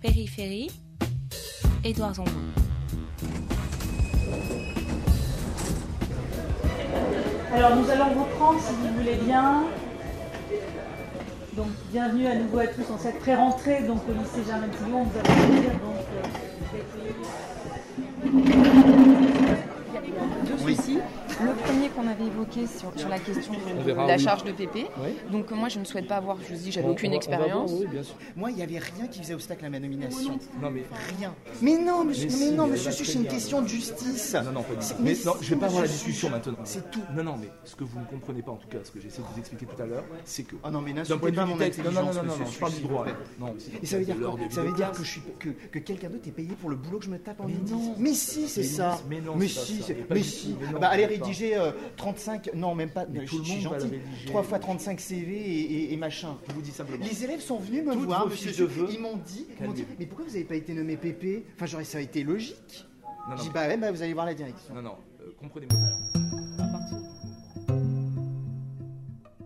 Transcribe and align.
Périphérie, 0.00 0.70
Édouard 1.82 2.14
Zambon. 2.14 2.30
Alors 7.52 7.74
nous 7.74 7.90
allons 7.90 8.14
vous 8.14 8.26
prendre, 8.36 8.60
si 8.60 8.72
vous 8.74 8.94
voulez 8.96 9.16
bien. 9.24 9.64
Donc 11.56 11.66
bienvenue 11.90 12.28
à 12.28 12.36
nouveau 12.36 12.60
à 12.60 12.68
tous 12.68 12.88
en 12.92 12.98
cette 12.98 13.18
pré-rentrée 13.18 13.82
donc 13.82 13.98
au 14.08 14.12
lycée 14.12 14.46
Germain 14.46 14.68
Tillon. 14.68 15.04
Nous 15.04 15.18
allons 15.18 15.34
venir 15.48 15.72
donc 15.82 16.06
euh, 18.22 18.36
deux 20.46 20.58
soucis. 20.76 20.98
Le 21.40 21.52
premier 21.52 21.88
qu'on 21.90 22.06
avait 22.08 22.26
évoqué 22.26 22.66
sur, 22.66 22.92
sur 22.98 23.08
la 23.08 23.18
question 23.18 23.52
de, 23.86 23.92
la 23.92 24.18
charge 24.18 24.44
de 24.44 24.52
PP. 24.52 24.90
Donc 25.30 25.50
moi 25.52 25.68
je 25.68 25.78
ne 25.78 25.84
souhaite 25.84 26.08
pas 26.08 26.16
avoir, 26.16 26.36
je 26.42 26.54
vous 26.54 26.60
dis, 26.60 26.72
j'avais 26.72 26.88
aucune 26.88 27.12
expérience. 27.12 27.72
Moi 28.36 28.50
il 28.50 28.56
n'y 28.56 28.62
avait 28.62 28.78
rien 28.78 29.06
qui 29.06 29.20
faisait 29.20 29.34
obstacle 29.34 29.64
à 29.64 29.70
ma 29.70 29.78
nomination. 29.78 30.38
Non 30.60 30.70
mais 30.70 30.84
Rien. 31.18 31.34
Mais 31.62 31.78
non, 31.78 32.04
monsieur, 32.04 32.28
mais, 32.38 32.50
non, 32.50 32.66
monsieur, 32.66 32.90
c'est 32.90 33.14
une 33.14 33.26
question 33.26 33.62
de 33.62 33.68
justice. 33.68 34.34
Non, 34.34 34.52
non, 34.52 34.62
pas 34.62 34.74
du 34.74 34.86
tout. 34.86 34.94
Mais 35.00 35.16
non, 35.24 35.32
je 35.40 35.50
vais 35.50 35.60
pas 35.60 35.66
avoir 35.66 35.82
la 35.82 35.88
discussion 35.88 36.30
maintenant. 36.30 36.54
C'est 36.64 36.90
tout. 36.90 37.02
Non, 37.14 37.22
non, 37.22 37.36
mais 37.40 37.48
ce 37.64 37.74
que 37.76 37.84
vous 37.84 37.98
ne 38.00 38.04
comprenez 38.04 38.42
pas, 38.42 38.52
en 38.52 38.56
tout 38.56 38.68
cas, 38.68 38.78
ce 38.82 38.90
que 38.90 39.00
j'ai 39.00 39.08
essayé 39.08 39.22
de 39.22 39.32
vous 39.32 39.38
expliquer 39.38 39.66
tout 39.66 39.82
à 39.82 39.86
l'heure, 39.86 40.04
c'est 40.24 40.42
que. 40.44 40.56
Ah 40.64 40.70
non, 40.70 40.80
mais 40.80 40.92
D'un 40.92 41.00
n'insultez 41.00 41.20
point 41.20 41.30
de 41.30 41.36
pas 41.36 41.44
vue 41.44 41.52
mon 41.52 41.58
texte, 41.58 41.84
non, 41.84 41.90
non, 41.90 42.02
non, 42.02 42.08
intelligence, 42.08 42.38
non, 42.38 42.46
je 42.46 42.58
parle 42.58 42.72
du 42.72 42.80
droit. 42.80 43.06
Non, 43.38 43.54
Et 43.82 43.86
ça 43.86 43.98
veut 43.98 44.04
dire 44.04 44.16
quoi 44.18 44.36
Ça 44.50 44.62
veut 44.62 44.72
dire 44.72 44.92
que, 44.92 45.04
je 45.04 45.10
suis, 45.10 45.22
que, 45.38 45.48
que 45.48 45.78
quelqu'un 45.78 46.08
d'autre 46.08 46.26
est 46.26 46.32
payé 46.32 46.50
pour 46.60 46.70
le 46.70 46.76
boulot 46.76 46.98
que 46.98 47.04
je 47.04 47.10
me 47.10 47.18
tape 47.18 47.40
en 47.40 47.46
midi 47.46 47.72
non. 47.72 47.94
Mais 47.98 48.14
si, 48.14 48.48
c'est 48.48 48.62
ça. 48.62 48.90
non, 48.90 48.98
mais 49.08 49.20
non, 49.20 49.36
mais 49.36 49.48
c'est 49.48 49.58
pas 49.58 49.64
si, 49.64 49.84
Mais 49.88 50.04
pas 50.04 50.22
si. 50.22 50.56
non, 50.72 50.80
bah, 50.80 50.88
allez 50.88 51.18
pas. 51.18 51.27
Rédiger 51.28 51.56
euh, 51.56 51.72
35, 51.96 52.50
non 52.54 52.74
même 52.74 52.90
pas, 52.90 53.06
Mais 53.06 53.26
je 53.26 53.30
tout 53.30 53.38
le 53.38 53.44
suis 53.44 53.54
monde 53.64 53.72
va 53.72 53.78
gentil. 53.78 53.90
le 53.92 53.98
rédiger. 54.02 54.26
3 54.26 54.42
fois 54.42 54.58
35 54.58 55.00
CV 55.00 55.34
et, 55.36 55.60
et- 55.60 55.92
et 55.92 55.96
machin. 55.96 56.36
Je 56.48 56.54
vous 56.54 56.62
dis 56.62 56.70
simplement. 56.70 57.04
Les 57.04 57.24
élèves 57.24 57.40
sont 57.40 57.58
venus 57.58 57.84
me 57.84 57.92
Toutes 57.92 58.04
voir, 58.04 58.24
vos 58.24 58.30
monsieur. 58.30 58.48
fiches 58.50 58.58
de 58.60 58.64
vœux. 58.64 58.88
Ils 58.90 59.00
m'ont 59.00 59.16
dit, 59.16 59.46
ils 59.60 59.66
m'ont 59.66 59.72
dit, 59.72 59.84
mais 59.98 60.06
pourquoi 60.06 60.24
vous 60.26 60.32
n'avez 60.32 60.44
pas 60.44 60.56
été 60.56 60.72
nommé 60.74 60.96
PP 60.96 61.44
Enfin, 61.56 61.66
j'aurais 61.66 61.84
ça 61.84 61.98
a 61.98 62.00
été 62.00 62.22
logique. 62.24 62.84
Non, 63.28 63.36
J'ai 63.36 63.36
non, 63.36 63.42
dit, 63.44 63.50
bah 63.54 63.66
ouais, 63.68 63.76
bah, 63.76 63.92
vous 63.92 64.02
allez 64.02 64.14
voir 64.14 64.26
la 64.26 64.34
direction. 64.34 64.74
non, 64.74 64.82
non, 64.82 64.94
euh, 65.20 65.32
comprenez-moi. 65.40 65.78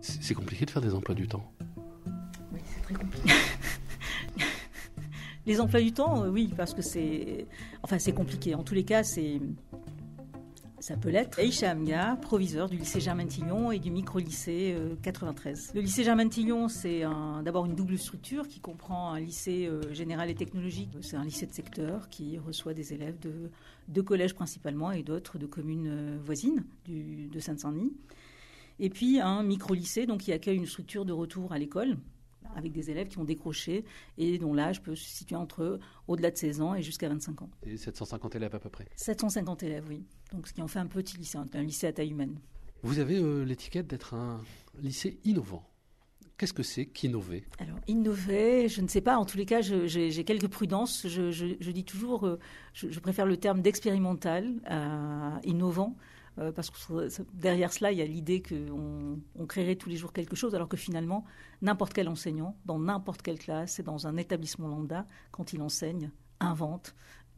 C'est 0.01 0.33
compliqué 0.33 0.65
de 0.65 0.71
faire 0.71 0.81
des 0.81 0.93
emplois 0.93 1.15
du 1.15 1.27
temps. 1.27 1.43
Oui, 2.53 2.59
c'est 2.65 2.81
très 2.81 2.93
compliqué. 2.95 3.29
Les 5.45 5.59
emplois 5.59 5.81
du 5.81 5.91
temps, 5.91 6.23
euh, 6.23 6.29
oui, 6.29 6.53
parce 6.55 6.73
que 6.73 6.81
c'est, 6.81 7.45
enfin, 7.81 7.99
c'est 7.99 8.13
compliqué. 8.13 8.55
En 8.55 8.63
tous 8.63 8.73
les 8.73 8.83
cas, 8.85 9.03
c'est, 9.03 9.41
ça 10.83 10.97
peut 10.97 11.09
l'être. 11.09 11.39
Aïcha 11.39 11.71
Amga, 11.71 12.17
proviseur 12.21 12.67
du 12.67 12.75
lycée 12.75 12.99
Germain-Tillon 12.99 13.71
et 13.71 13.79
du 13.79 13.89
micro-lycée 13.89 14.75
euh, 14.77 14.95
93. 15.01 15.71
Le 15.73 15.79
lycée 15.79 16.03
Germain-Tillon, 16.03 16.67
c'est 16.67 17.03
d'abord 17.41 17.65
une 17.65 17.73
double 17.73 17.97
structure 17.97 18.49
qui 18.49 18.59
comprend 18.59 19.13
un 19.13 19.21
lycée 19.21 19.65
euh, 19.65 19.93
général 19.93 20.29
et 20.29 20.35
technologique. 20.35 20.89
C'est 20.99 21.15
un 21.15 21.23
lycée 21.23 21.45
de 21.45 21.53
secteur 21.53 22.09
qui 22.09 22.37
reçoit 22.37 22.73
des 22.73 22.91
élèves 22.91 23.17
de, 23.19 23.49
de 23.87 24.01
collèges 24.01 24.35
principalement 24.35 24.91
et 24.91 25.03
d'autres 25.03 25.37
de 25.37 25.45
communes 25.45 25.87
euh, 25.87 26.17
voisines 26.21 26.65
de 26.89 27.39
Seine-Saint-Denis. 27.39 27.93
Et 28.81 28.89
puis 28.89 29.21
un 29.21 29.41
micro-lycée 29.41 30.05
donc, 30.05 30.19
qui 30.19 30.33
accueille 30.33 30.57
une 30.57 30.65
structure 30.65 31.05
de 31.05 31.13
retour 31.13 31.53
à 31.53 31.59
l'école 31.59 31.95
avec 32.55 32.71
des 32.71 32.89
élèves 32.91 33.07
qui 33.07 33.17
ont 33.19 33.23
décroché 33.23 33.85
et 34.17 34.37
dont 34.37 34.53
l'âge 34.53 34.81
peut 34.81 34.95
se 34.95 35.05
situer 35.05 35.35
entre 35.35 35.79
au-delà 36.07 36.31
de 36.31 36.37
16 36.37 36.61
ans 36.61 36.75
et 36.75 36.81
jusqu'à 36.81 37.09
25 37.09 37.41
ans. 37.43 37.49
Et 37.63 37.77
750 37.77 38.35
élèves 38.35 38.55
à 38.55 38.59
peu 38.59 38.69
près. 38.69 38.87
750 38.95 39.63
élèves, 39.63 39.85
oui. 39.89 40.03
Donc 40.31 40.47
ce 40.47 40.53
qui 40.53 40.61
en 40.61 40.67
fait 40.67 40.79
un 40.79 40.87
petit 40.87 41.17
lycée, 41.17 41.37
un, 41.37 41.45
un 41.53 41.61
lycée 41.63 41.87
à 41.87 41.93
taille 41.93 42.11
humaine. 42.11 42.39
Vous 42.83 42.99
avez 42.99 43.17
euh, 43.17 43.43
l'étiquette 43.45 43.87
d'être 43.87 44.13
un 44.13 44.41
lycée 44.81 45.19
innovant. 45.23 45.63
Qu'est-ce 46.37 46.51
que 46.53 46.63
c'est 46.63 46.87
qu'innover? 46.87 47.45
Alors, 47.59 47.77
innover, 47.87 48.67
je 48.67 48.81
ne 48.81 48.87
sais 48.87 49.01
pas. 49.01 49.17
En 49.17 49.23
tous 49.25 49.37
les 49.37 49.45
cas, 49.45 49.61
j'ai 49.61 49.87
j'ai 49.87 50.23
quelques 50.25 50.47
prudences. 50.47 51.07
Je, 51.07 51.31
je- 51.31 51.55
je 51.59 51.71
dis 51.71 51.85
toujours, 51.85 52.25
euh, 52.27 52.39
je, 52.73 52.89
je 52.89 52.99
préfère 52.99 53.25
le 53.27 53.37
terme 53.37 53.61
d'expérimental 53.61 54.51
à 54.65 55.39
innovant. 55.45 55.95
Euh, 56.39 56.51
parce 56.51 56.69
que 56.69 56.77
derrière 57.33 57.71
cela, 57.71 57.91
il 57.91 57.97
y 57.97 58.01
a 58.01 58.05
l'idée 58.05 58.41
qu'on 58.41 59.19
on 59.35 59.45
créerait 59.45 59.75
tous 59.75 59.89
les 59.89 59.97
jours 59.97 60.13
quelque 60.13 60.35
chose, 60.35 60.55
alors 60.55 60.67
que 60.67 60.77
finalement, 60.77 61.25
n'importe 61.61 61.93
quel 61.93 62.07
enseignant, 62.07 62.57
dans 62.65 62.79
n'importe 62.79 63.21
quelle 63.21 63.39
classe 63.39 63.79
et 63.79 63.83
dans 63.83 64.07
un 64.07 64.17
établissement 64.17 64.67
lambda, 64.67 65.05
quand 65.31 65.53
il 65.53 65.61
enseigne, 65.61 66.11
invente, 66.39 66.95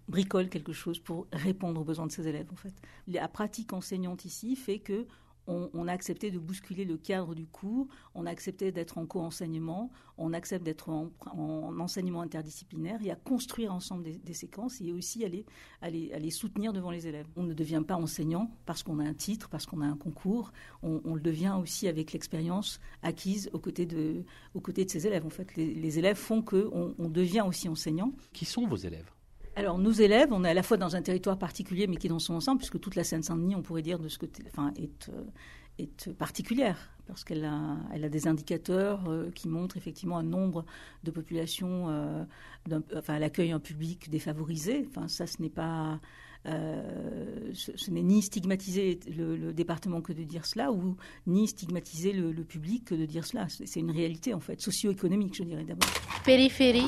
bricole 0.07 0.49
quelque 0.49 0.73
chose 0.73 0.99
pour 0.99 1.27
répondre 1.33 1.81
aux 1.81 1.83
besoins 1.83 2.07
de 2.07 2.11
ses 2.11 2.27
élèves. 2.27 2.47
En 2.51 2.55
fait, 2.55 2.73
la 3.07 3.27
pratique 3.27 3.73
enseignante 3.73 4.25
ici 4.25 4.55
fait 4.55 4.79
que 4.79 5.05
on, 5.47 5.87
a 5.87 5.91
accepté 5.91 6.31
de 6.31 6.39
bousculer 6.39 6.85
le 6.85 6.97
cadre 6.97 7.35
du 7.35 7.45
cours, 7.45 7.87
on 8.13 8.25
a 8.25 8.29
accepté 8.29 8.71
d'être 8.71 8.97
en 8.97 9.05
co-enseignement, 9.05 9.91
on 10.17 10.33
accepte 10.33 10.63
d'être 10.63 10.89
en, 10.89 11.11
en 11.31 11.79
enseignement 11.79 12.21
interdisciplinaire 12.21 12.99
et 13.03 13.11
à 13.11 13.15
construire 13.15 13.73
ensemble 13.73 14.03
des, 14.23 14.33
séquences 14.33 14.81
et 14.81 14.91
aussi 14.91 15.23
à 15.23 15.29
les, 15.29 15.45
à, 15.81 15.89
les, 15.89 16.31
soutenir 16.31 16.73
devant 16.73 16.91
les 16.91 17.07
élèves. 17.07 17.27
On 17.35 17.43
ne 17.43 17.53
devient 17.53 17.83
pas 17.87 17.95
enseignant 17.95 18.51
parce 18.65 18.83
qu'on 18.83 18.99
a 18.99 19.03
un 19.03 19.13
titre, 19.13 19.49
parce 19.49 19.65
qu'on 19.65 19.81
a 19.81 19.85
un 19.85 19.97
concours, 19.97 20.51
on, 20.81 21.15
le 21.15 21.21
devient 21.21 21.57
aussi 21.61 21.87
avec 21.87 22.13
l'expérience 22.13 22.79
acquise 23.01 23.49
aux 23.53 23.59
côtés 23.59 23.85
de, 23.85 24.23
aux 24.53 24.61
côtés 24.61 24.85
de 24.85 24.89
ses 24.89 25.07
élèves. 25.07 25.25
En 25.25 25.29
fait, 25.29 25.55
les, 25.55 25.73
les 25.73 25.99
élèves 25.99 26.17
font 26.17 26.41
qu'on 26.41 26.95
on 26.97 27.09
devient 27.09 27.45
aussi 27.47 27.69
enseignant. 27.69 28.13
Qui 28.33 28.45
sont 28.45 28.67
vos 28.67 28.75
élèves? 28.75 29.14
Alors, 29.57 29.77
nos 29.77 29.91
élèves, 29.91 30.29
on 30.31 30.43
est 30.43 30.49
à 30.49 30.53
la 30.53 30.63
fois 30.63 30.75
dans 30.75 30.97
un 30.97 31.01
territoire 31.01 31.37
particulier, 31.37 31.87
mais 31.87 31.95
qui 31.95 32.07
est 32.07 32.09
dans 32.09 32.19
son 32.19 32.33
ensemble, 32.33 32.57
puisque 32.57 32.79
toute 32.79 32.95
la 32.95 33.05
Seine-Saint-Denis, 33.05 33.55
on 33.55 33.61
pourrait 33.61 33.81
dire, 33.81 33.99
de 33.99 34.09
ce 34.09 34.17
côté, 34.17 34.43
enfin, 34.47 34.73
est, 34.75 35.09
euh, 35.09 35.23
est 35.79 36.11
particulière, 36.11 36.91
parce 37.07 37.23
qu'elle 37.23 37.45
a, 37.45 37.77
elle 37.93 38.03
a 38.03 38.09
des 38.09 38.27
indicateurs 38.27 39.07
euh, 39.07 39.31
qui 39.33 39.47
montrent 39.47 39.77
effectivement 39.77 40.17
un 40.17 40.23
nombre 40.23 40.65
de 41.05 41.11
populations, 41.11 41.87
euh, 41.89 42.25
enfin, 42.93 43.15
elle 43.15 43.23
accueille 43.23 43.53
un 43.53 43.61
public 43.61 44.09
défavorisé. 44.09 44.85
Enfin, 44.89 45.07
ça, 45.07 45.25
ce 45.25 45.41
n'est 45.41 45.49
pas. 45.49 46.01
ce, 46.43 47.91
n'est 47.91 48.03
ni 48.03 48.23
stigmatiser 48.23 48.99
le, 49.07 49.53
département 49.53 50.01
que 50.01 50.11
de 50.11 50.23
dire 50.23 50.45
cela, 50.45 50.73
ou 50.73 50.97
ni 51.27 51.47
stigmatiser 51.47 52.11
le, 52.11 52.33
le 52.33 52.43
public 52.43 52.83
que 52.83 52.95
de 52.95 53.05
dire 53.05 53.25
cela. 53.25 53.47
C'est 53.47 53.79
une 53.79 53.91
réalité, 53.91 54.33
en 54.33 54.41
fait, 54.41 54.59
socio-économique, 54.59 55.35
je 55.37 55.43
dirais 55.43 55.63
d'abord. 55.63 55.89
Périphérie, 56.25 56.87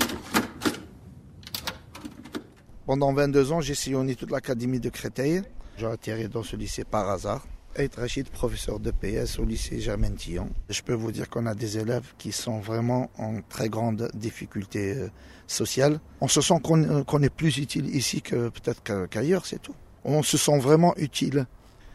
Pendant 2.88 3.12
22 3.14 3.52
ans, 3.52 3.60
j'ai 3.62 3.76
sillonné 3.76 4.16
toute 4.16 4.32
l'académie 4.32 4.80
de 4.80 4.90
Créteil. 4.90 5.42
J'ai 5.78 5.86
atterri 5.88 6.28
dans 6.30 6.42
ce 6.42 6.56
lycée 6.56 6.86
par 6.86 7.10
hasard. 7.10 7.46
Aït 7.76 7.94
Rachid, 7.96 8.30
professeur 8.30 8.80
de 8.80 8.90
PS 8.92 9.38
au 9.38 9.44
lycée 9.46 9.80
Germain 9.80 10.10
Tillon. 10.12 10.50
Je 10.70 10.82
peux 10.82 10.94
vous 10.94 11.12
dire 11.12 11.30
qu'on 11.30 11.46
a 11.46 11.54
des 11.54 11.78
élèves 11.78 12.14
qui 12.18 12.32
sont 12.32 12.60
vraiment 12.60 13.12
en 13.20 13.42
très 13.50 13.68
grande 13.70 14.10
difficulté 14.16 14.94
euh, 14.96 15.10
sociale. 15.48 16.00
On 16.22 16.28
se 16.30 16.40
sent 16.42 16.56
qu'on 16.64 16.82
euh, 16.84 17.04
qu'on 17.04 17.22
est 17.22 17.30
plus 17.30 17.58
utile 17.58 17.94
ici 17.94 18.22
que 18.24 18.48
peut-être 18.50 18.82
qu'a- 18.82 19.06
qu'ailleurs, 19.08 19.46
c'est 19.46 19.62
tout. 19.62 19.76
On 20.06 20.24
se 20.24 20.38
sent 20.38 20.58
vraiment 20.58 20.96
utile. 20.98 21.46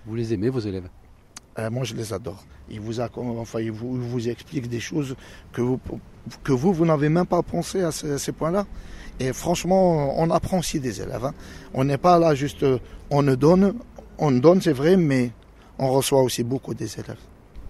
Vous 0.06 0.14
les 0.14 0.32
aimez, 0.34 0.50
vos 0.50 0.60
élèves? 0.60 0.88
Euh, 1.58 1.68
moi, 1.70 1.84
je 1.84 1.94
les 1.94 2.12
adore. 2.12 2.44
Ils 2.70 2.80
vous, 2.80 3.00
accom- 3.00 3.38
enfin, 3.38 3.60
ils 3.60 3.72
vous, 3.72 3.96
ils 3.96 4.08
vous 4.08 4.28
expliquent 4.28 4.68
des 4.68 4.80
choses 4.80 5.16
que 5.52 5.62
vous, 5.62 5.80
que 6.44 6.52
vous, 6.52 6.72
vous 6.72 6.84
n'avez 6.86 7.08
même 7.08 7.26
pas 7.26 7.42
pensé 7.42 7.80
à 7.82 7.90
ces, 7.90 8.18
ces 8.18 8.32
points-là. 8.32 8.66
Et 9.20 9.32
franchement, 9.32 10.18
on 10.18 10.30
apprend 10.30 10.58
aussi 10.58 10.80
des 10.80 11.00
élèves. 11.00 11.24
hein. 11.24 11.34
On 11.74 11.84
n'est 11.84 11.98
pas 11.98 12.18
là 12.18 12.34
juste, 12.34 12.62
euh, 12.62 12.78
on 13.10 13.22
ne 13.22 13.34
donne, 13.34 13.74
on 14.18 14.30
donne, 14.32 14.60
c'est 14.60 14.72
vrai, 14.72 14.96
mais 14.96 15.30
on 15.78 15.90
reçoit 15.90 16.22
aussi 16.22 16.42
beaucoup 16.42 16.74
des 16.74 16.92
élèves. 16.98 17.18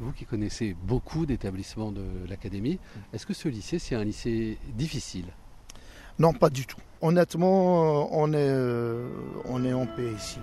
Vous 0.00 0.12
qui 0.12 0.24
connaissez 0.24 0.74
beaucoup 0.84 1.26
d'établissements 1.26 1.92
de 1.92 2.02
l'académie, 2.28 2.78
est-ce 3.12 3.26
que 3.26 3.34
ce 3.34 3.48
lycée, 3.48 3.78
c'est 3.78 3.94
un 3.94 4.04
lycée 4.04 4.58
difficile? 4.76 5.26
Non, 6.18 6.32
pas 6.32 6.50
du 6.50 6.66
tout. 6.66 6.80
Honnêtement, 7.00 8.02
euh, 8.02 8.06
on 8.12 8.32
est, 8.32 8.36
euh, 8.36 9.08
on 9.48 9.64
est 9.64 9.72
en 9.72 9.86
paix 9.86 10.10
ici. 10.16 10.38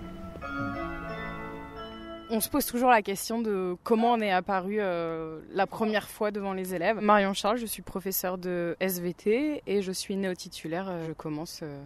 On 2.32 2.42
se 2.42 2.50
pose 2.50 2.68
toujours 2.68 2.92
la 2.92 3.02
question 3.02 3.42
de 3.42 3.76
comment 3.84 4.12
on 4.12 4.22
est 4.22 4.30
apparu 4.30 4.78
euh, 4.80 5.40
la 5.52 5.66
première 5.66 6.08
fois 6.08 6.30
devant 6.30 6.54
les 6.54 6.76
élèves. 6.76 7.00
Marion 7.02 7.34
Charles, 7.34 7.58
je 7.58 7.66
suis 7.66 7.82
professeure 7.82 8.38
de 8.38 8.78
SVT 8.80 9.64
et 9.66 9.82
je 9.82 9.92
suis 9.92 10.16
néo-titulaire. 10.16 10.90
Euh, 10.90 11.08
Je 11.08 11.14
commence 11.14 11.62
euh, 11.64 11.84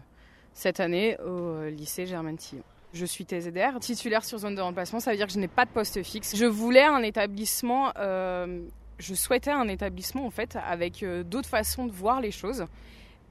cette 0.53 0.81
année 0.81 1.17
au 1.21 1.63
lycée 1.69 2.05
Germain 2.05 2.35
Tillon. 2.35 2.63
Je 2.91 3.05
suis 3.05 3.25
TZR, 3.25 3.79
titulaire 3.79 4.25
sur 4.25 4.37
zone 4.37 4.55
de 4.55 4.61
remplacement, 4.61 4.99
ça 4.99 5.11
veut 5.11 5.17
dire 5.17 5.27
que 5.27 5.33
je 5.33 5.39
n'ai 5.39 5.47
pas 5.47 5.63
de 5.63 5.71
poste 5.71 6.03
fixe. 6.03 6.35
Je 6.35 6.45
voulais 6.45 6.83
un 6.83 7.01
établissement, 7.01 7.91
je 7.97 9.13
souhaitais 9.15 9.49
un 9.49 9.67
établissement 9.67 10.27
en 10.27 10.29
fait 10.29 10.59
avec 10.63 11.03
d'autres 11.25 11.49
façons 11.49 11.87
de 11.87 11.91
voir 11.91 12.21
les 12.21 12.29
choses, 12.29 12.65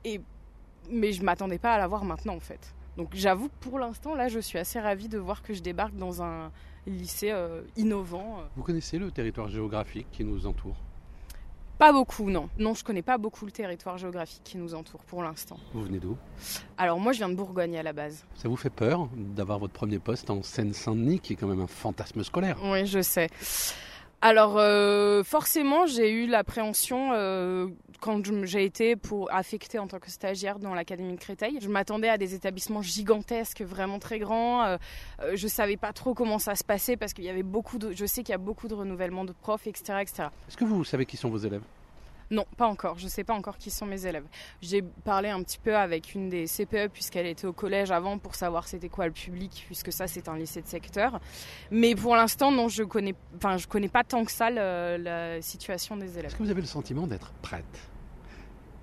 et, 0.05 0.21
mais 0.91 1.13
je 1.13 1.23
m'attendais 1.23 1.59
pas 1.59 1.75
à 1.75 1.79
l'avoir 1.79 2.05
maintenant 2.05 2.35
en 2.35 2.41
fait. 2.41 2.75
Donc 2.97 3.11
j'avoue 3.13 3.51
que 3.51 3.55
pour 3.61 3.79
l'instant 3.79 4.17
là 4.17 4.27
je 4.27 4.41
suis 4.41 4.59
assez 4.59 4.81
ravie 4.81 5.09
de 5.09 5.19
voir 5.19 5.43
que 5.43 5.55
je 5.55 5.63
débarque 5.63 5.95
dans 5.95 6.25
un 6.25 6.51
lycée 6.87 7.31
euh, 7.31 7.63
innovant. 7.77 8.41
Vous 8.57 8.63
connaissez 8.63 8.99
le 8.99 9.11
territoire 9.11 9.49
géographique 9.49 10.07
qui 10.13 10.25
nous 10.25 10.47
entoure? 10.47 10.77
Pas 11.79 11.93
beaucoup, 11.93 12.31
non. 12.31 12.49
Non, 12.59 12.75
je 12.75 12.85
connais 12.85 13.03
pas 13.03 13.19
beaucoup 13.19 13.45
le 13.45 13.51
territoire 13.51 13.99
géographique 13.99 14.43
qui 14.45 14.57
nous 14.57 14.75
entoure 14.75 15.03
pour 15.03 15.23
l'instant. 15.23 15.59
Vous 15.75 15.83
venez 15.83 15.99
d'où? 15.99 16.17
Alors 16.79 17.01
moi, 17.01 17.13
je 17.13 17.19
viens 17.19 17.29
de 17.29 17.35
Bourgogne 17.35 17.77
à 17.77 17.83
la 17.83 17.93
base. 17.93 18.25
Ça 18.37 18.49
vous 18.49 18.57
fait 18.57 18.71
peur 18.71 19.09
d'avoir 19.17 19.59
votre 19.59 19.73
premier 19.73 19.99
poste 19.99 20.31
en 20.31 20.43
Seine-Saint-Denis, 20.43 21.19
qui 21.19 21.33
est 21.33 21.37
quand 21.37 21.49
même 21.49 21.61
un 21.61 21.67
fantasme 21.67 22.23
scolaire? 22.23 22.57
Oui, 22.63 22.87
je 22.87 23.03
sais. 23.03 23.29
Alors 24.25 24.57
euh, 24.57 25.25
forcément, 25.25 25.85
j'ai 25.87 26.13
eu 26.13 26.29
l'appréhension 26.29 27.11
euh, 27.13 27.67
quand 28.01 28.23
j'ai 28.45 28.65
été 28.65 28.95
pour 28.95 29.29
affecter 29.35 29.81
en 29.81 29.89
tant 29.89 29.99
que 29.99 30.13
stagiaire 30.13 30.61
dans 30.61 30.75
l'académie 30.75 31.15
de 31.15 31.19
Créteil. 31.19 31.59
Je 31.61 31.69
m'attendais 31.69 32.09
à 32.09 32.19
des 32.19 32.33
établissements 32.37 32.83
gigantesques, 32.83 33.63
vraiment 33.63 33.99
très 33.99 34.21
grands. 34.21 34.63
Euh, 34.63 34.77
je 35.35 35.49
savais 35.49 35.77
pas 35.77 35.93
trop 35.93 36.15
comment 36.15 36.39
ça 36.39 36.55
se 36.55 36.63
passait 36.63 36.97
parce 36.97 37.15
qu'il 37.15 37.25
y 37.25 37.29
avait 37.29 37.43
beaucoup 37.43 37.79
de, 37.79 37.91
je 37.91 38.07
sais 38.07 38.23
qu'il 38.23 38.31
y 38.31 38.37
a 38.37 38.39
beaucoup 38.39 38.69
de 38.69 38.75
renouvellement 38.75 39.25
de 39.25 39.33
profs, 39.33 39.67
etc., 39.67 39.99
etc. 40.01 40.29
Est-ce 40.49 40.57
que 40.57 40.65
vous 40.65 40.85
savez 40.85 41.05
qui 41.05 41.17
sont 41.17 41.29
vos 41.29 41.39
élèves? 41.39 41.63
Non, 42.31 42.47
pas 42.57 42.67
encore. 42.67 42.99
Je 42.99 43.05
ne 43.05 43.11
sais 43.11 43.25
pas 43.25 43.35
encore 43.35 43.59
qui 43.59 43.71
sont 43.71 43.87
mes 43.87 44.07
élèves. 44.07 44.25
J'ai 44.61 44.83
parlé 44.83 45.29
un 45.29 45.43
petit 45.43 45.59
peu 45.59 45.77
avec 45.77 46.15
une 46.15 46.29
des 46.29 46.47
CPE 46.47 46.89
puisqu'elle 46.93 47.27
était 47.27 47.47
au 47.47 47.53
collège 47.53 47.91
avant 47.91 48.19
pour 48.19 48.35
savoir 48.35 48.67
c'était 48.67 48.89
quoi 48.89 49.07
le 49.07 49.13
public 49.13 49.65
puisque 49.67 49.93
ça 49.93 50.07
c'est 50.07 50.29
un 50.29 50.37
lycée 50.37 50.63
de 50.63 50.67
secteur. 50.67 51.21
Mais 51.71 51.95
pour 51.95 52.17
l'instant 52.17 52.51
non, 52.51 52.69
je 52.69 52.83
connais, 52.83 53.15
enfin 53.37 53.57
je 53.57 53.67
connais 53.67 53.89
pas 53.89 54.05
tant 54.05 54.25
que 54.25 54.33
ça 54.33 54.51
la 54.51 55.41
situation 55.43 55.97
des 55.97 56.19
élèves. 56.19 56.27
Est-ce 56.27 56.37
que 56.37 56.43
vous 56.43 56.51
avez 56.51 56.61
le 56.61 56.67
sentiment 56.67 57.07
d'être 57.07 57.33
prête? 57.43 57.91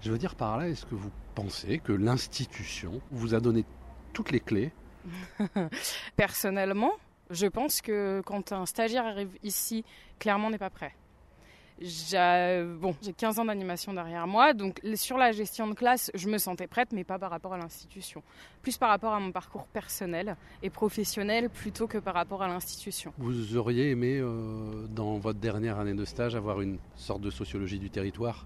Je 0.01 0.11
veux 0.11 0.17
dire 0.17 0.35
par 0.35 0.57
là, 0.57 0.69
est-ce 0.69 0.85
que 0.85 0.95
vous 0.95 1.11
pensez 1.35 1.79
que 1.79 1.91
l'institution 1.91 3.01
vous 3.11 3.33
a 3.33 3.39
donné 3.39 3.65
toutes 4.13 4.31
les 4.31 4.39
clés? 4.39 4.71
Personnellement, 6.15 6.91
je 7.29 7.47
pense 7.47 7.81
que 7.81 8.21
quand 8.25 8.51
un 8.51 8.65
stagiaire 8.65 9.05
arrive 9.05 9.37
ici, 9.43 9.83
clairement 10.19 10.49
n'est 10.49 10.57
pas 10.57 10.69
prêt. 10.69 10.93
J'ai 11.81 12.65
bon, 12.81 12.93
15 13.17 13.39
ans 13.39 13.45
d'animation 13.45 13.93
derrière 13.93 14.27
moi, 14.27 14.53
donc 14.53 14.81
sur 14.95 15.17
la 15.17 15.31
gestion 15.31 15.65
de 15.67 15.73
classe, 15.73 16.11
je 16.13 16.27
me 16.27 16.37
sentais 16.37 16.67
prête, 16.67 16.91
mais 16.91 17.05
pas 17.05 17.17
par 17.17 17.29
rapport 17.29 17.53
à 17.53 17.57
l'institution. 17.57 18.21
Plus 18.61 18.77
par 18.77 18.89
rapport 18.89 19.13
à 19.13 19.19
mon 19.19 19.31
parcours 19.31 19.65
personnel 19.67 20.35
et 20.61 20.69
professionnel 20.69 21.49
plutôt 21.49 21.87
que 21.87 21.97
par 21.97 22.15
rapport 22.15 22.43
à 22.43 22.49
l'institution. 22.49 23.13
Vous 23.17 23.55
auriez 23.55 23.91
aimé, 23.91 24.17
euh, 24.17 24.87
dans 24.89 25.19
votre 25.19 25.39
dernière 25.39 25.79
année 25.79 25.93
de 25.93 26.03
stage, 26.03 26.35
avoir 26.35 26.59
une 26.59 26.79
sorte 26.95 27.21
de 27.21 27.29
sociologie 27.29 27.79
du 27.79 27.89
territoire? 27.89 28.45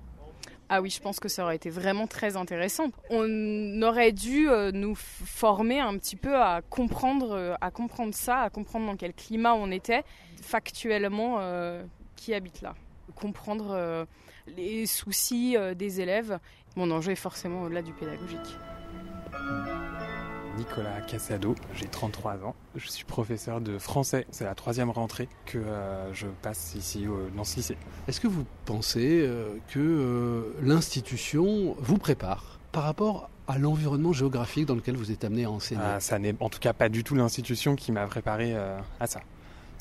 Ah 0.69 0.81
oui, 0.81 0.91
je 0.91 1.01
pense 1.01 1.19
que 1.19 1.27
ça 1.27 1.43
aurait 1.43 1.55
été 1.55 1.71
vraiment 1.71 2.05
très 2.05 2.37
intéressant. 2.37 2.89
On 3.09 3.81
aurait 3.81 4.11
dû 4.11 4.47
euh, 4.47 4.71
nous 4.71 4.93
former 4.95 5.79
un 5.79 5.97
petit 5.97 6.15
peu 6.15 6.35
à 6.35 6.61
comprendre, 6.61 7.31
euh, 7.31 7.55
à 7.61 7.71
comprendre 7.71 8.13
ça, 8.13 8.41
à 8.41 8.49
comprendre 8.51 8.85
dans 8.85 8.95
quel 8.95 9.13
climat 9.13 9.55
on 9.55 9.71
était, 9.71 10.03
factuellement, 10.39 11.39
qui 12.15 12.33
habite 12.33 12.61
là 12.61 12.75
comprendre 13.15 13.71
euh, 13.71 14.05
les 14.47 14.85
soucis 14.85 15.55
euh, 15.57 15.73
des 15.73 16.01
élèves. 16.01 16.39
Mon 16.75 16.89
enjeu 16.91 17.11
est 17.11 17.15
forcément 17.15 17.63
au-delà 17.63 17.81
du 17.81 17.93
pédagogique. 17.93 18.57
Nicolas 20.57 21.01
Cassado, 21.01 21.55
j'ai 21.73 21.87
33 21.87 22.45
ans. 22.45 22.55
Je 22.75 22.87
suis 22.87 23.05
professeur 23.05 23.59
de 23.59 23.79
français. 23.79 24.27
C'est 24.29 24.43
la 24.43 24.53
troisième 24.53 24.91
rentrée 24.91 25.27
que 25.45 25.57
euh, 25.57 26.13
je 26.13 26.27
passe 26.41 26.75
ici 26.75 27.07
dans 27.35 27.43
ce 27.43 27.55
lycée. 27.55 27.77
Est-ce 28.07 28.21
que 28.21 28.27
vous 28.27 28.45
pensez 28.65 29.27
que 29.69 30.53
l'institution 30.61 31.75
vous 31.79 31.97
prépare 31.97 32.59
par 32.71 32.83
rapport 32.83 33.29
à 33.47 33.57
l'environnement 33.57 34.13
géographique 34.13 34.67
dans 34.67 34.75
lequel 34.75 34.95
vous 34.95 35.11
êtes 35.11 35.23
amené 35.23 35.45
à 35.45 35.51
enseigner? 35.51 35.81
Ah, 35.83 35.99
Ça 35.99 36.19
n'est 36.19 36.35
en 36.39 36.49
tout 36.49 36.59
cas 36.59 36.73
pas 36.73 36.87
du 36.87 37.03
tout 37.03 37.15
l'institution 37.15 37.75
qui 37.75 37.91
m'a 37.91 38.05
préparé 38.05 38.55
à 38.55 39.07
ça. 39.07 39.21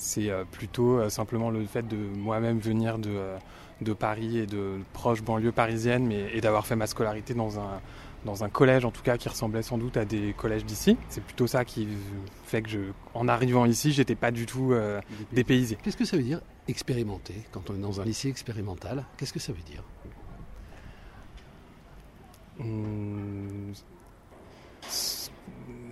C'est 0.04 0.30
euh, 0.30 0.42
plutôt 0.44 0.98
euh, 0.98 1.08
simplement 1.10 1.48
le 1.48 1.64
fait 1.64 1.86
de 1.86 1.94
moi-même 1.96 2.58
venir 2.58 2.98
de, 2.98 3.10
euh, 3.10 3.38
de 3.82 3.92
Paris 3.92 4.36
et 4.36 4.46
de 4.46 4.80
proches 4.92 5.22
banlieues 5.22 5.52
parisiennes 5.52 6.04
mais, 6.04 6.28
et 6.36 6.40
d'avoir 6.40 6.66
fait 6.66 6.74
ma 6.74 6.88
scolarité 6.88 7.34
dans 7.34 7.60
un, 7.60 7.80
dans 8.24 8.42
un 8.42 8.48
collège 8.48 8.84
en 8.84 8.90
tout 8.90 9.02
cas 9.02 9.16
qui 9.16 9.28
ressemblait 9.28 9.62
sans 9.62 9.78
doute 9.78 9.96
à 9.96 10.04
des 10.04 10.32
collèges 10.32 10.64
d'ici. 10.64 10.96
C'est 11.08 11.22
plutôt 11.22 11.46
ça 11.46 11.64
qui 11.64 11.86
fait 12.44 12.62
que 12.62 12.68
je, 12.68 12.80
en 13.14 13.28
arrivant 13.28 13.64
ici, 13.64 13.92
j'étais 13.92 14.16
pas 14.16 14.32
du 14.32 14.44
tout 14.44 14.74
dépaysé. 15.30 15.78
Qu'est-ce 15.80 15.96
que 15.96 16.04
ça 16.04 16.16
veut 16.16 16.24
dire 16.24 16.40
expérimenter 16.66 17.34
quand 17.52 17.70
on 17.70 17.76
est 17.76 17.80
dans 17.80 18.00
un 18.00 18.04
lycée 18.04 18.28
expérimental? 18.28 19.04
Qu'est-ce 19.16 19.32
que 19.32 19.38
ça 19.38 19.52
veut 19.52 19.62
dire? 19.62 19.84
Hum, 22.58 23.72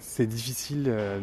C'est 0.00 0.26
difficile 0.26 0.86
euh, 0.88 1.20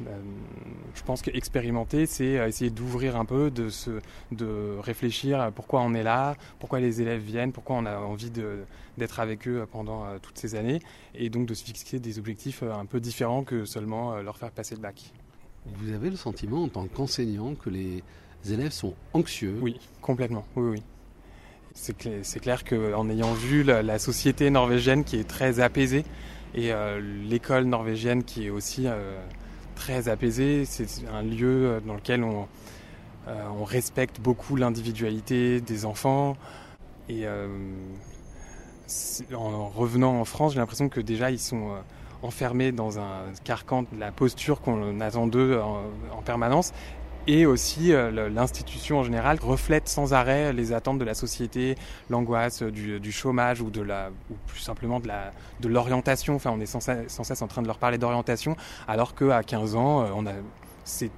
je 0.00 1.02
pense 1.04 1.22
qu'expérimenter, 1.22 2.06
c'est 2.06 2.38
euh, 2.38 2.48
essayer 2.48 2.70
d'ouvrir 2.70 3.16
un 3.16 3.24
peu, 3.24 3.50
de, 3.50 3.68
se, 3.68 3.90
de 4.30 4.76
réfléchir 4.80 5.40
à 5.40 5.50
pourquoi 5.50 5.80
on 5.82 5.94
est 5.94 6.02
là, 6.02 6.36
pourquoi 6.58 6.80
les 6.80 7.00
élèves 7.00 7.22
viennent, 7.22 7.52
pourquoi 7.52 7.76
on 7.76 7.86
a 7.86 7.98
envie 7.98 8.30
d'être 8.30 9.20
avec 9.20 9.48
eux 9.48 9.66
pendant 9.70 10.04
euh, 10.04 10.18
toutes 10.20 10.38
ces 10.38 10.54
années, 10.54 10.80
et 11.14 11.30
donc 11.30 11.46
de 11.46 11.54
se 11.54 11.64
fixer 11.64 11.98
des 11.98 12.18
objectifs 12.18 12.62
un 12.62 12.84
peu 12.84 13.00
différents 13.00 13.44
que 13.44 13.64
seulement 13.64 14.16
leur 14.16 14.36
faire 14.36 14.50
passer 14.50 14.74
le 14.74 14.80
bac. 14.80 15.12
Vous 15.66 15.92
avez 15.92 16.10
le 16.10 16.16
sentiment 16.16 16.62
en 16.64 16.68
tant 16.68 16.86
qu'enseignant 16.86 17.54
que 17.54 17.70
les 17.70 18.02
élèves 18.48 18.72
sont 18.72 18.94
anxieux? 19.14 19.58
Oui, 19.60 19.80
complètement, 20.00 20.44
oui, 20.56 20.72
oui. 20.72 20.82
C'est 21.72 21.96
clair, 21.96 22.22
clair 22.40 22.64
qu'en 22.64 23.10
ayant 23.10 23.34
vu 23.34 23.62
la, 23.62 23.98
société 23.98 24.48
norvégienne 24.48 25.04
qui 25.04 25.16
est 25.16 25.28
très 25.28 25.60
apaisée, 25.60 26.04
et 26.54 26.72
l'école 27.28 27.64
norvégienne 27.64 28.24
qui 28.24 28.46
est 28.46 28.50
aussi 28.50 28.86
très 29.76 30.08
apaisé. 30.08 30.64
C'est 30.64 30.88
un 31.12 31.22
lieu 31.22 31.66
euh, 31.66 31.80
dans 31.80 31.94
lequel 31.94 32.24
on, 32.24 32.48
euh, 33.28 33.44
on 33.56 33.62
respecte 33.62 34.20
beaucoup 34.20 34.56
l'individualité 34.56 35.60
des 35.60 35.84
enfants. 35.84 36.36
Et 37.08 37.26
euh, 37.26 37.46
en 39.32 39.68
revenant 39.68 40.20
en 40.20 40.24
France, 40.24 40.54
j'ai 40.54 40.58
l'impression 40.58 40.88
que 40.88 41.00
déjà 41.00 41.30
ils 41.30 41.38
sont 41.38 41.70
enfermés 42.22 42.72
dans 42.72 42.98
un 42.98 43.22
carcan 43.44 43.82
de 43.82 44.00
la 44.00 44.10
posture 44.10 44.60
qu'on 44.60 45.00
attend 45.00 45.28
d'eux 45.28 45.60
en, 45.60 46.22
permanence 46.22 46.72
et 47.26 47.46
aussi 47.46 47.92
l'institution 48.34 48.98
en 48.98 49.02
général 49.02 49.38
reflète 49.40 49.88
sans 49.88 50.14
arrêt 50.14 50.52
les 50.52 50.72
attentes 50.72 50.98
de 50.98 51.04
la 51.04 51.14
société, 51.14 51.76
l'angoisse 52.10 52.62
du, 52.62 53.12
chômage 53.12 53.60
ou 53.60 53.70
de 53.70 53.82
la 53.82 54.10
ou 54.30 54.34
plus 54.46 54.60
simplement 54.60 55.00
de 55.00 55.08
la 55.08 55.32
de 55.60 55.68
l'orientation. 55.68 56.34
Enfin, 56.34 56.50
on 56.54 56.60
est 56.60 56.66
sans, 56.66 56.80
cesse 56.80 57.42
en 57.42 57.48
train 57.48 57.62
de 57.62 57.66
leur 57.66 57.78
parler 57.78 57.98
d'orientation, 57.98 58.56
alors 58.88 59.14
qu'à 59.14 59.42
15 59.42 59.76
ans, 59.76 60.02
euh, 60.02 60.08
on 60.14 60.26
a 60.26 60.32
c'est 60.84 61.10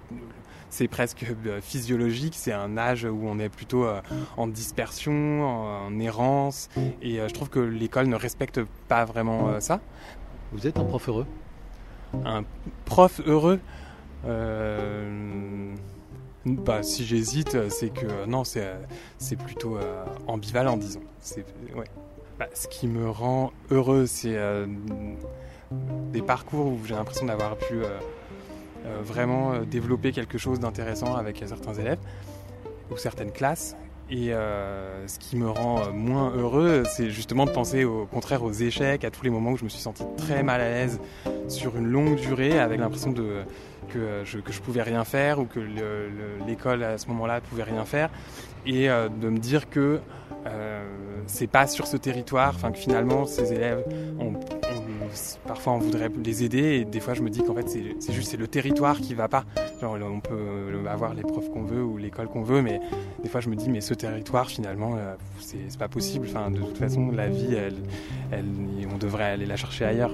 c'est 0.70 0.88
presque 0.88 1.24
euh, 1.46 1.60
physiologique, 1.62 2.34
c'est 2.36 2.52
un 2.52 2.76
âge 2.76 3.04
où 3.04 3.20
on 3.24 3.38
est 3.38 3.48
plutôt 3.48 3.84
euh, 3.84 4.02
en 4.36 4.46
dispersion, 4.46 5.46
en, 5.46 5.98
errance, 5.98 6.68
et 7.00 7.16
je 7.16 7.32
trouve 7.32 7.48
que 7.48 7.58
l'école 7.58 8.06
ne 8.06 8.16
respecte 8.16 8.60
pas 8.86 9.04
vraiment 9.06 9.60
ça. 9.60 9.80
Vous 10.52 10.66
êtes 10.66 10.78
un 10.78 10.84
prof 10.84 11.08
heureux? 11.08 11.26
Un 12.24 12.44
prof 12.84 13.20
heureux? 13.26 13.60
Euh, 14.26 15.47
bah, 16.48 16.82
si 16.82 17.04
j'hésite, 17.04 17.68
c'est 17.70 17.90
que 17.90 18.06
euh, 18.06 18.26
non, 18.26 18.44
c'est, 18.44 18.64
euh, 18.64 19.36
plutôt 19.44 19.76
euh, 19.76 20.04
ambivalent, 20.26 20.76
disons. 20.76 21.02
Bah, 22.38 22.46
ce 22.54 22.68
qui 22.68 22.86
me 22.86 23.08
rend 23.10 23.52
heureux, 23.70 24.06
c'est 24.06 24.36
des 26.12 26.22
parcours 26.22 26.66
où 26.66 26.78
j'ai 26.84 26.94
l'impression 26.94 27.26
d'avoir 27.26 27.56
pu 27.56 27.80
vraiment 29.02 29.58
développer 29.62 30.12
quelque 30.12 30.38
chose 30.38 30.60
d'intéressant 30.60 31.16
avec 31.16 31.42
certains 31.44 31.74
élèves 31.74 31.98
ou 32.92 32.96
certaines 32.96 33.32
classes. 33.32 33.76
Et 34.10 34.30
ce 35.06 35.18
qui 35.18 35.36
me 35.36 35.48
rend 35.48 35.92
moins 35.92 36.30
heureux, 36.34 36.84
c'est 36.86 37.10
justement 37.10 37.44
de 37.44 37.50
penser 37.50 37.84
au 37.84 38.06
contraire 38.06 38.42
aux 38.42 38.52
échecs, 38.52 39.04
à 39.04 39.10
tous 39.10 39.22
les 39.22 39.30
moments 39.30 39.50
où 39.50 39.56
je 39.56 39.64
me 39.64 39.68
suis 39.68 39.80
senti 39.80 40.02
très 40.16 40.42
mal 40.42 40.60
à 40.60 40.68
l'aise 40.68 40.98
sur 41.48 41.76
une 41.76 41.86
longue 41.86 42.16
durée, 42.16 42.58
avec 42.58 42.80
l'impression 42.80 43.12
que 43.12 43.44
je, 44.24 44.38
que 44.38 44.52
je 44.52 44.60
pouvais 44.60 44.82
rien 44.82 45.04
faire 45.04 45.38
ou 45.38 45.44
que 45.44 45.60
l'école 46.46 46.82
à 46.82 46.96
ce 46.96 47.06
moment-là 47.08 47.40
pouvait 47.40 47.64
rien 47.64 47.84
faire. 47.84 48.10
Et 48.66 48.90
euh, 48.90 49.08
de 49.08 49.28
me 49.28 49.38
dire 49.38 49.70
que 49.70 50.00
euh, 50.46 50.84
c'est 51.26 51.46
pas 51.46 51.66
sur 51.66 51.86
ce 51.86 51.96
territoire, 51.96 52.54
que 52.60 52.78
finalement 52.78 53.26
ces 53.26 53.52
élèves, 53.52 53.84
parfois 55.46 55.74
on 55.74 55.78
voudrait 55.78 56.10
les 56.24 56.44
aider 56.44 56.80
et 56.80 56.84
des 56.84 57.00
fois 57.00 57.14
je 57.14 57.22
me 57.22 57.30
dis 57.30 57.42
qu'en 57.42 57.54
fait 57.54 57.68
c'est 57.68 58.12
juste 58.12 58.36
le 58.38 58.48
territoire 58.48 58.98
qui 59.00 59.14
va 59.14 59.28
pas. 59.28 59.44
On 59.82 60.20
peut 60.20 60.88
avoir 60.88 61.14
les 61.14 61.22
profs 61.22 61.50
qu'on 61.50 61.62
veut 61.62 61.82
ou 61.82 61.96
l'école 61.96 62.28
qu'on 62.28 62.42
veut, 62.42 62.62
mais 62.62 62.80
des 63.22 63.28
fois 63.28 63.40
je 63.40 63.48
me 63.48 63.56
dis 63.56 63.70
mais 63.70 63.80
ce 63.80 63.94
territoire 63.94 64.48
finalement 64.48 64.96
euh, 64.96 65.14
c'est 65.40 65.78
pas 65.78 65.88
possible. 65.88 66.26
Enfin 66.28 66.50
de 66.50 66.58
toute 66.58 66.78
façon 66.78 67.10
la 67.10 67.28
vie, 67.28 67.56
on 68.92 68.98
devrait 68.98 69.24
aller 69.24 69.46
la 69.46 69.56
chercher 69.56 69.84
ailleurs. 69.84 70.12